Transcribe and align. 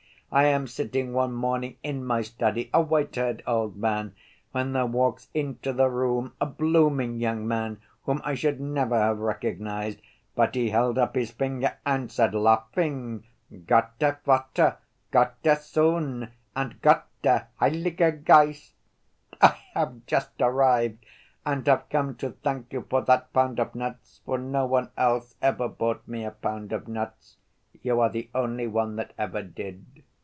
I 0.33 0.45
am 0.45 0.65
sitting 0.65 1.11
one 1.11 1.33
morning 1.33 1.75
in 1.83 2.05
my 2.05 2.21
study, 2.21 2.69
a 2.73 2.81
white‐haired 2.81 3.41
old 3.45 3.75
man, 3.75 4.15
when 4.53 4.71
there 4.71 4.85
walks 4.85 5.27
into 5.33 5.73
the 5.73 5.89
room 5.89 6.31
a 6.39 6.45
blooming 6.45 7.19
young 7.19 7.45
man, 7.45 7.81
whom 8.03 8.21
I 8.23 8.35
should 8.35 8.61
never 8.61 8.97
have 8.97 9.17
recognized, 9.19 9.99
but 10.33 10.55
he 10.55 10.69
held 10.69 10.97
up 10.97 11.15
his 11.15 11.31
finger 11.31 11.75
and 11.85 12.09
said, 12.09 12.33
laughing, 12.33 13.25
'Gott 13.67 13.99
der 13.99 14.19
Vater, 14.25 14.77
Gott 15.11 15.35
der 15.43 15.57
Sohn, 15.57 16.31
and 16.55 16.81
Gott 16.81 17.07
der 17.21 17.47
heilige 17.59 18.13
Geist. 18.23 18.71
I 19.41 19.57
have 19.73 20.05
just 20.05 20.31
arrived 20.39 21.05
and 21.45 21.67
have 21.67 21.89
come 21.89 22.15
to 22.15 22.31
thank 22.41 22.71
you 22.71 22.85
for 22.89 23.01
that 23.01 23.33
pound 23.33 23.59
of 23.59 23.75
nuts, 23.75 24.21
for 24.25 24.37
no 24.37 24.65
one 24.65 24.91
else 24.95 25.35
ever 25.41 25.67
bought 25.67 26.07
me 26.07 26.23
a 26.23 26.31
pound 26.31 26.71
of 26.71 26.87
nuts; 26.87 27.35
you 27.81 27.99
are 27.99 28.09
the 28.09 28.29
only 28.33 28.65
one 28.67 28.95
that 28.95 29.11
ever 29.17 29.43
did. 29.43 29.83